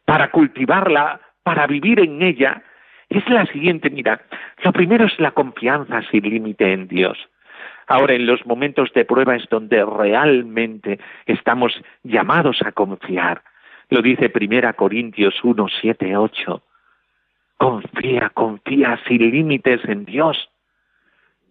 para 0.07 0.31
cultivarla, 0.31 1.19
para 1.43 1.67
vivir 1.67 1.99
en 1.99 2.21
ella, 2.21 2.63
es 3.09 3.27
la 3.29 3.45
siguiente, 3.47 3.89
mira, 3.89 4.21
lo 4.63 4.71
primero 4.71 5.05
es 5.05 5.19
la 5.19 5.31
confianza 5.31 6.01
sin 6.09 6.23
límite 6.23 6.71
en 6.71 6.87
Dios. 6.87 7.17
Ahora, 7.87 8.13
en 8.13 8.25
los 8.25 8.45
momentos 8.45 8.93
de 8.93 9.03
prueba 9.03 9.35
es 9.35 9.45
donde 9.49 9.83
realmente 9.83 10.97
estamos 11.25 11.73
llamados 12.03 12.61
a 12.61 12.71
confiar. 12.71 13.41
Lo 13.89 14.01
dice 14.01 14.29
Primera 14.29 14.71
Corintios 14.73 15.35
1, 15.43 15.67
7, 15.81 16.15
8. 16.15 16.63
Confía, 17.57 18.29
confía 18.33 18.97
sin 19.09 19.29
límites 19.29 19.81
en 19.83 20.05
Dios. 20.05 20.49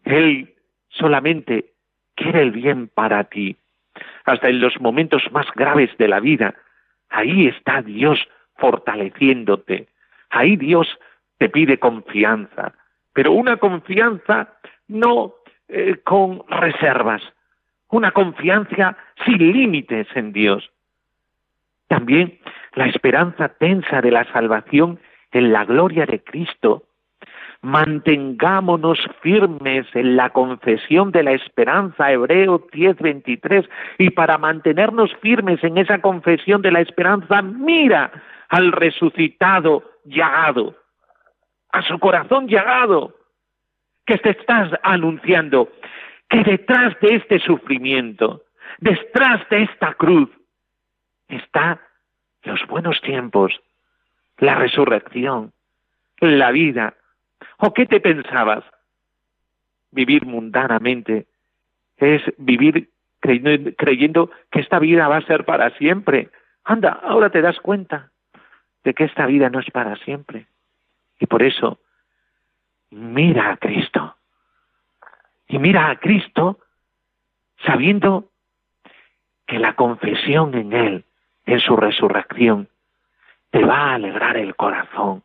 Él 0.04 0.54
solamente 0.88 1.72
quiere 2.14 2.40
el 2.40 2.52
bien 2.52 2.88
para 2.88 3.24
ti 3.24 3.54
hasta 4.24 4.48
en 4.48 4.60
los 4.60 4.80
momentos 4.80 5.22
más 5.30 5.46
graves 5.54 5.90
de 5.98 6.08
la 6.08 6.20
vida. 6.20 6.54
Ahí 7.10 7.48
está 7.48 7.82
Dios 7.82 8.18
fortaleciéndote. 8.58 9.88
Ahí 10.30 10.56
Dios 10.56 10.98
te 11.38 11.48
pide 11.48 11.78
confianza, 11.78 12.72
pero 13.12 13.32
una 13.32 13.56
confianza 13.56 14.54
no 14.88 15.34
eh, 15.68 15.96
con 16.04 16.42
reservas, 16.48 17.22
una 17.90 18.10
confianza 18.10 18.96
sin 19.24 19.38
límites 19.38 20.06
en 20.14 20.32
Dios. 20.32 20.70
También 21.88 22.38
la 22.74 22.86
esperanza 22.86 23.48
tensa 23.48 24.00
de 24.00 24.10
la 24.10 24.24
salvación 24.32 24.98
en 25.32 25.52
la 25.52 25.64
gloria 25.64 26.06
de 26.06 26.22
Cristo 26.22 26.86
mantengámonos 27.62 28.98
firmes 29.22 29.86
en 29.94 30.16
la 30.16 30.30
confesión 30.30 31.10
de 31.10 31.22
la 31.22 31.32
esperanza, 31.32 32.12
Hebreo 32.12 32.66
10:23, 32.70 33.68
y 33.98 34.10
para 34.10 34.38
mantenernos 34.38 35.14
firmes 35.16 35.62
en 35.64 35.78
esa 35.78 36.00
confesión 36.00 36.62
de 36.62 36.70
la 36.70 36.80
esperanza, 36.80 37.42
mira 37.42 38.12
al 38.48 38.72
resucitado 38.72 39.84
llagado, 40.04 40.76
a 41.72 41.82
su 41.82 41.98
corazón 41.98 42.48
llagado, 42.48 43.14
que 44.04 44.18
te 44.18 44.30
estás 44.30 44.70
anunciando 44.82 45.70
que 46.28 46.42
detrás 46.42 46.98
de 47.00 47.16
este 47.16 47.38
sufrimiento, 47.40 48.42
detrás 48.78 49.48
de 49.48 49.62
esta 49.64 49.94
cruz, 49.94 50.30
está 51.28 51.80
los 52.42 52.64
buenos 52.66 53.00
tiempos, 53.00 53.60
la 54.38 54.54
resurrección, 54.54 55.52
la 56.20 56.50
vida, 56.52 56.94
¿O 57.58 57.72
qué 57.72 57.86
te 57.86 58.00
pensabas? 58.00 58.64
Vivir 59.90 60.26
mundanamente 60.26 61.26
es 61.96 62.22
vivir 62.38 62.90
creyendo, 63.20 64.30
que 64.50 64.60
esta 64.60 64.78
vida 64.78 65.08
va 65.08 65.16
a 65.16 65.26
ser 65.26 65.44
para 65.44 65.70
siempre. 65.78 66.30
Anda, 66.64 66.92
ahora 67.02 67.30
te 67.30 67.40
das 67.40 67.58
cuenta 67.60 68.10
de 68.86 68.94
que 68.94 69.04
esta 69.04 69.26
vida 69.26 69.50
no 69.50 69.58
es 69.58 69.68
para 69.72 69.96
siempre. 69.96 70.46
Y 71.18 71.26
por 71.26 71.42
eso, 71.42 71.80
mira 72.90 73.50
a 73.50 73.56
Cristo. 73.56 74.16
Y 75.48 75.58
mira 75.58 75.90
a 75.90 75.96
Cristo 75.96 76.60
sabiendo 77.64 78.30
que 79.46 79.58
la 79.58 79.74
confesión 79.74 80.54
en 80.54 80.72
Él, 80.72 81.04
en 81.46 81.58
su 81.58 81.76
resurrección, 81.76 82.68
te 83.50 83.64
va 83.64 83.90
a 83.90 83.94
alegrar 83.94 84.36
el 84.36 84.54
corazón 84.54 85.24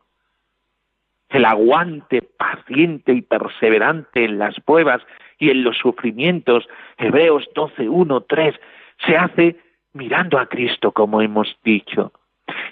el 1.29 1.45
aguante 1.45 2.21
paciente 2.21 3.13
y 3.13 3.21
perseverante 3.21 4.25
en 4.25 4.37
las 4.37 4.59
pruebas 4.59 5.01
y 5.39 5.49
en 5.49 5.63
los 5.63 5.77
sufrimientos, 5.77 6.67
Hebreos 6.97 7.49
12, 7.55 7.87
1, 7.87 8.21
3, 8.21 8.55
se 9.05 9.15
hace 9.15 9.55
mirando 9.93 10.37
a 10.37 10.47
Cristo, 10.47 10.91
como 10.91 11.21
hemos 11.21 11.57
dicho. 11.63 12.11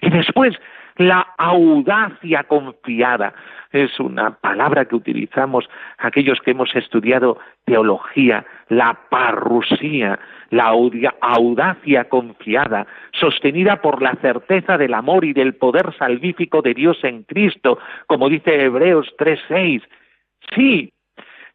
Y 0.02 0.10
después, 0.10 0.56
la 1.00 1.34
audacia 1.38 2.44
confiada. 2.44 3.34
Es 3.72 4.00
una 4.02 4.32
palabra 4.32 4.84
que 4.86 4.96
utilizamos 4.96 5.68
aquellos 5.98 6.42
que 6.42 6.52
hemos 6.52 6.76
estudiado 6.76 7.40
teología, 7.66 8.46
la 8.68 9.00
parrusía, 9.10 10.20
la 10.50 10.74
audacia 11.22 12.10
confiada, 12.10 12.86
sostenida 13.14 13.82
por 13.82 14.02
la 14.02 14.16
certeza 14.16 14.78
del 14.78 14.94
amor 14.94 15.24
y 15.24 15.32
del 15.32 15.56
poder 15.56 15.96
salvífico 15.98 16.62
de 16.62 16.74
Dios 16.74 16.98
en 17.04 17.24
Cristo, 17.24 17.80
como 18.08 18.28
dice 18.28 18.62
Hebreos 18.62 19.08
3:6. 19.18 19.82
Sí, 20.54 20.92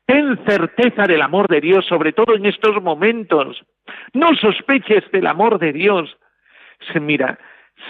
ten 0.07 0.38
certeza 0.46 1.02
del 1.02 1.20
amor 1.20 1.48
de 1.48 1.61
Dios, 1.61 1.85
sobre 1.85 2.12
todo 2.12 2.35
en 2.35 2.46
estos 2.46 2.83
momentos. 2.83 3.62
No 4.14 4.35
sospeches 4.37 5.04
del 5.12 5.26
amor 5.26 5.59
de 5.59 5.74
Dios. 5.74 6.16
Mira, 6.98 7.38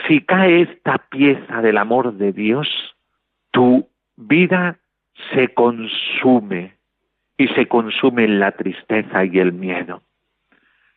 si 0.06 0.20
cae 0.20 0.62
esta 0.62 0.98
pieza 0.98 1.62
del 1.62 1.78
amor 1.78 2.14
de 2.14 2.32
Dios, 2.32 2.68
tu 3.50 3.88
vida 4.16 4.78
se 5.32 5.54
consume 5.54 6.76
y 7.36 7.48
se 7.48 7.66
consume 7.66 8.24
en 8.24 8.40
la 8.40 8.52
tristeza 8.52 9.24
y 9.24 9.38
el 9.38 9.52
miedo. 9.52 10.02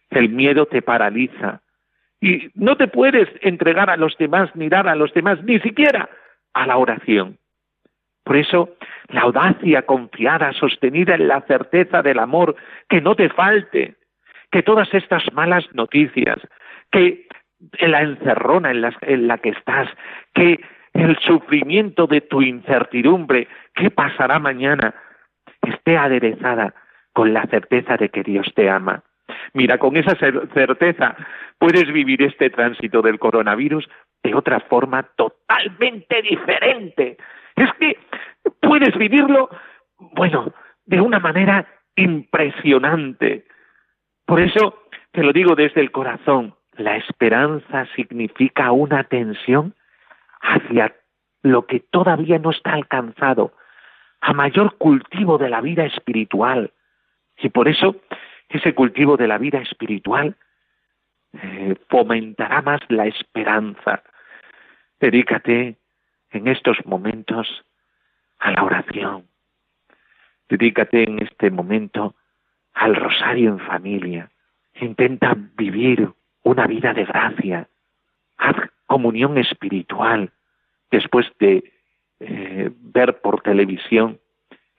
El 0.10 0.30
miedo 0.30 0.66
te 0.66 0.82
paraliza 0.82 1.62
y 2.22 2.50
no 2.56 2.78
te 2.78 2.88
puedes 2.88 3.30
entregar 3.42 3.90
a 3.90 3.98
los 3.98 4.18
demás 4.18 4.50
ni 4.56 4.70
dar 4.70 4.88
a 4.88 4.96
los 4.96 5.14
demás, 5.14 5.44
ni 5.44 5.60
siquiera 5.60 6.10
a 6.54 6.66
la 6.66 6.78
oración. 6.78 7.38
Por 8.24 8.38
eso, 8.38 8.76
la 9.10 9.22
audacia 9.22 9.84
confiada, 9.84 10.52
sostenida 10.54 11.16
en 11.16 11.28
la 11.28 11.42
certeza 11.42 12.02
del 12.02 12.20
amor, 12.20 12.56
que 12.90 13.00
no 13.00 13.16
te 13.16 13.30
falte, 13.30 13.96
que 14.52 14.64
todas 14.64 14.94
estas 14.94 15.24
malas 15.34 15.66
noticias, 15.74 16.38
que 16.92 17.27
la 17.80 18.02
encerrona 18.02 18.72
en 18.72 18.82
la, 18.82 18.96
en 19.02 19.28
la 19.28 19.38
que 19.40 19.50
estás, 19.50 19.90
que 20.34 20.60
el 20.94 21.18
sufrimiento 21.20 22.08
de 22.08 22.22
tu 22.22 22.42
incertidumbre, 22.42 23.48
qué 23.74 23.92
pasará 23.92 24.40
mañana, 24.40 24.96
esté 25.62 25.98
aderezada 25.98 26.74
con 27.14 27.34
la 27.34 27.46
certeza 27.48 27.98
de 27.98 28.10
que 28.10 28.24
Dios 28.24 28.52
te 28.56 28.70
ama. 28.70 29.04
Mira, 29.54 29.78
con 29.78 29.98
esa 29.98 30.16
certeza 30.16 31.16
puedes 31.58 31.92
vivir 31.92 32.22
este 32.22 32.50
tránsito 32.50 33.02
del 33.02 33.20
coronavirus 33.20 33.88
de 34.24 34.36
otra 34.36 34.60
forma 34.62 35.04
totalmente 35.16 36.22
diferente. 36.22 37.18
Es 37.56 37.72
que 37.74 37.98
puedes 38.62 38.96
vivirlo, 38.98 39.50
bueno, 39.98 40.54
de 40.86 41.02
una 41.02 41.20
manera 41.20 41.66
impresionante. 41.96 43.46
Por 44.26 44.40
eso 44.40 44.84
te 45.12 45.24
lo 45.24 45.34
digo 45.34 45.56
desde 45.56 45.82
el 45.82 45.92
corazón, 45.92 46.54
la 46.78 46.98
esperanza 46.98 47.88
significa 47.96 48.72
una 48.72 49.04
tensión 49.04 49.74
hacia 50.42 50.96
lo 51.42 51.66
que 51.66 51.80
todavía 51.80 52.40
no 52.40 52.52
está 52.52 52.74
alcanzado, 52.74 53.54
a 54.22 54.34
mayor 54.34 54.78
cultivo 54.78 55.38
de 55.38 55.50
la 55.50 55.62
vida 55.62 55.86
espiritual. 55.86 56.72
Y 57.38 57.50
por 57.50 57.68
eso 57.68 57.96
ese 58.50 58.74
cultivo 58.74 59.18
de 59.18 59.28
la 59.28 59.38
vida 59.38 59.60
espiritual 59.60 60.36
eh, 61.34 61.76
fomentará 61.90 62.62
más 62.62 62.82
la 62.90 63.06
esperanza. 63.06 64.04
Dedícate 65.00 65.78
en 66.32 66.48
estos 66.48 66.78
momentos 66.86 67.64
a 68.40 68.52
la 68.52 68.64
oración. 68.64 69.28
Dedícate 70.50 71.04
en 71.04 71.20
este 71.20 71.52
momento 71.52 72.16
al 72.74 72.96
rosario 72.96 73.52
en 73.52 73.60
familia. 73.60 74.32
Intenta 74.80 75.36
vivir 75.56 76.10
una 76.48 76.66
vida 76.66 76.94
de 76.94 77.04
gracia. 77.04 77.68
Haz 78.38 78.56
comunión 78.86 79.38
espiritual 79.38 80.32
después 80.90 81.30
de 81.40 81.74
eh, 82.22 82.72
ver 82.74 83.20
por 83.20 83.42
televisión 83.42 84.20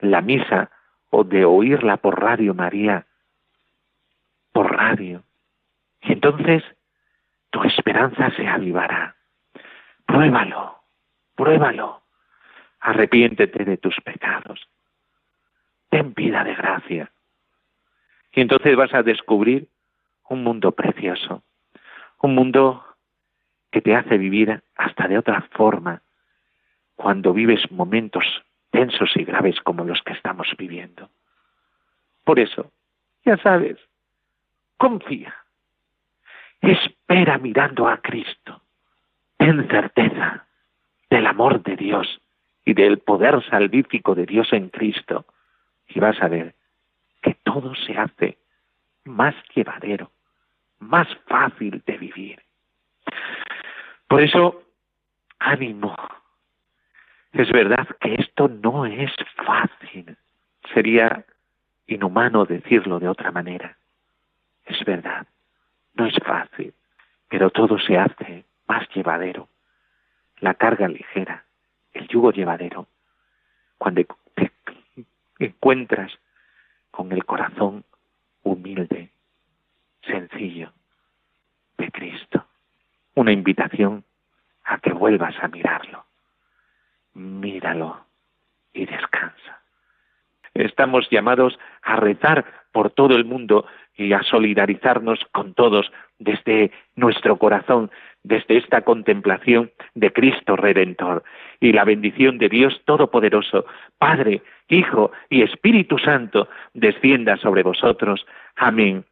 la 0.00 0.22
misa 0.22 0.70
o 1.10 1.24
de 1.24 1.44
oírla 1.44 1.98
por 1.98 2.18
radio 2.20 2.54
María, 2.54 3.06
por 4.52 4.74
radio. 4.74 5.22
Y 6.00 6.12
entonces 6.12 6.64
tu 7.50 7.62
esperanza 7.64 8.30
se 8.30 8.48
avivará. 8.48 9.14
Pruébalo, 10.06 10.78
pruébalo. 11.34 12.00
Arrepiéntete 12.80 13.64
de 13.64 13.76
tus 13.76 13.96
pecados. 14.00 14.66
Ten 15.90 16.14
vida 16.14 16.44
de 16.44 16.54
gracia. 16.54 17.10
Y 18.32 18.40
entonces 18.40 18.74
vas 18.74 18.94
a 18.94 19.02
descubrir 19.02 19.68
un 20.30 20.44
mundo 20.44 20.72
precioso 20.72 21.42
un 22.20 22.34
mundo 22.34 22.84
que 23.70 23.80
te 23.80 23.94
hace 23.94 24.18
vivir 24.18 24.62
hasta 24.76 25.08
de 25.08 25.18
otra 25.18 25.42
forma 25.52 26.02
cuando 26.96 27.32
vives 27.32 27.70
momentos 27.70 28.24
tensos 28.70 29.10
y 29.16 29.24
graves 29.24 29.60
como 29.60 29.84
los 29.84 30.02
que 30.02 30.12
estamos 30.12 30.48
viviendo. 30.58 31.10
Por 32.24 32.38
eso, 32.38 32.72
ya 33.24 33.36
sabes, 33.38 33.78
confía, 34.76 35.34
espera 36.60 37.38
mirando 37.38 37.88
a 37.88 37.98
Cristo, 37.98 38.62
ten 39.36 39.68
certeza 39.68 40.46
del 41.08 41.26
amor 41.26 41.62
de 41.62 41.76
Dios 41.76 42.20
y 42.64 42.74
del 42.74 42.98
poder 42.98 43.42
salvífico 43.48 44.14
de 44.14 44.26
Dios 44.26 44.52
en 44.52 44.68
Cristo 44.68 45.24
y 45.86 46.00
vas 46.00 46.20
a 46.22 46.28
ver 46.28 46.54
que 47.22 47.34
todo 47.42 47.74
se 47.74 47.96
hace 47.96 48.38
más 49.04 49.34
llevadero 49.54 50.10
más 50.78 51.08
fácil 51.26 51.82
de 51.86 51.98
vivir. 51.98 52.42
Por 54.08 54.22
eso, 54.22 54.62
ánimo. 55.38 55.94
Es 57.32 57.50
verdad 57.52 57.86
que 58.00 58.14
esto 58.14 58.48
no 58.48 58.86
es 58.86 59.12
fácil. 59.36 60.16
Sería 60.72 61.24
inhumano 61.86 62.44
decirlo 62.44 62.98
de 62.98 63.08
otra 63.08 63.30
manera. 63.30 63.76
Es 64.64 64.84
verdad, 64.84 65.26
no 65.94 66.06
es 66.06 66.14
fácil, 66.24 66.74
pero 67.28 67.50
todo 67.50 67.78
se 67.78 67.96
hace 67.96 68.44
más 68.66 68.88
llevadero. 68.94 69.48
La 70.40 70.54
carga 70.54 70.88
ligera, 70.88 71.44
el 71.92 72.06
yugo 72.08 72.32
llevadero, 72.32 72.86
cuando 73.76 74.02
te 74.34 74.52
encuentras 75.38 76.12
con 76.90 77.12
el 77.12 77.24
corazón 77.24 77.84
humilde, 78.42 78.97
de 80.38 81.90
Cristo. 81.90 82.44
Una 83.14 83.32
invitación 83.32 84.04
a 84.64 84.78
que 84.78 84.92
vuelvas 84.92 85.34
a 85.42 85.48
mirarlo. 85.48 86.04
Míralo 87.14 88.04
y 88.72 88.86
descansa. 88.86 89.62
Estamos 90.54 91.08
llamados 91.10 91.58
a 91.82 91.96
rezar 91.96 92.44
por 92.72 92.90
todo 92.90 93.16
el 93.16 93.24
mundo 93.24 93.66
y 93.96 94.12
a 94.12 94.22
solidarizarnos 94.22 95.18
con 95.32 95.54
todos 95.54 95.90
desde 96.20 96.70
nuestro 96.94 97.36
corazón, 97.36 97.90
desde 98.22 98.58
esta 98.58 98.82
contemplación 98.82 99.72
de 99.94 100.12
Cristo 100.12 100.54
Redentor 100.54 101.24
y 101.60 101.72
la 101.72 101.84
bendición 101.84 102.38
de 102.38 102.48
Dios 102.48 102.80
Todopoderoso, 102.84 103.64
Padre, 103.98 104.42
Hijo 104.68 105.10
y 105.30 105.42
Espíritu 105.42 105.98
Santo, 105.98 106.48
descienda 106.74 107.36
sobre 107.38 107.64
vosotros. 107.64 108.24
Amén 108.56 109.04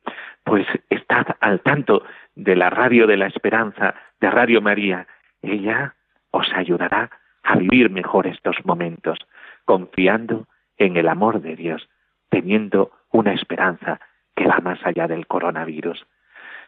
pues 0.46 0.64
estad 0.90 1.26
al 1.40 1.61
tanto 1.61 2.04
de 2.37 2.54
la 2.54 2.70
radio 2.70 3.09
de 3.09 3.16
la 3.16 3.26
esperanza, 3.26 3.96
de 4.20 4.30
Radio 4.30 4.62
María. 4.62 5.09
Ella 5.42 5.96
os 6.30 6.46
ayudará 6.54 7.11
a 7.42 7.56
vivir 7.56 7.90
mejor 7.90 8.28
estos 8.28 8.56
momentos, 8.64 9.18
confiando 9.64 10.46
en 10.78 10.96
el 10.96 11.09
amor 11.09 11.40
de 11.40 11.56
Dios, 11.56 11.88
teniendo 12.28 12.92
una 13.11 13.32
esperanza 13.32 14.00
que 14.37 14.46
va 14.46 14.61
más 14.61 14.78
allá 14.85 15.09
del 15.09 15.26
coronavirus. 15.26 16.06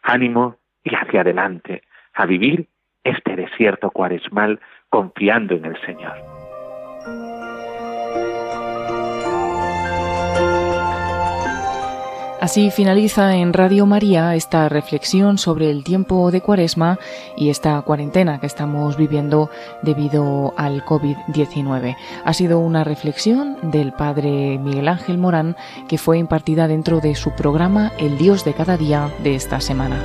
Ánimo 0.03 0.57
y 0.83 0.97
hacia 0.97 1.21
adelante, 1.21 1.83
a 2.15 2.27
vivir 2.27 2.67
este 3.05 3.37
desierto 3.37 3.91
cuaresmal 3.93 4.59
confiando 4.91 5.55
en 5.55 5.67
el 5.67 5.81
Señor. 5.83 6.38
Así 12.41 12.71
finaliza 12.71 13.35
en 13.35 13.53
Radio 13.53 13.85
María 13.85 14.37
esta 14.37 14.69
reflexión 14.69 15.39
sobre 15.39 15.71
el 15.71 15.83
tiempo 15.83 16.31
de 16.31 16.41
Cuaresma 16.41 16.99
y 17.37 17.51
esta 17.51 17.83
cuarentena 17.83 18.39
que 18.39 18.47
estamos 18.47 18.97
viviendo 18.97 19.51
debido 19.83 20.55
al 20.57 20.85
COVID-19. 20.85 21.97
Ha 22.25 22.33
sido 22.33 22.61
una 22.61 22.85
reflexión 22.85 23.57
del 23.63 23.93
padre 23.93 24.57
Miguel 24.59 24.87
Ángel 24.87 25.19
Morán 25.19 25.57
que 25.89 25.99
fue 25.99 26.19
impartida 26.19 26.69
dentro 26.69 27.01
de 27.01 27.17
su 27.17 27.33
programa 27.33 27.93
El 27.99 28.19
Dios 28.19 28.45
de 28.45 28.55
cada 28.55 28.77
día 28.77 29.13
de 29.25 29.35
esta 29.35 29.61
semana. 29.61 30.01